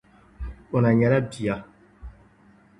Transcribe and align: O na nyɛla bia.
O 0.75 0.77
na 0.81 0.89
nyɛla 0.97 1.19
bia. 1.29 1.55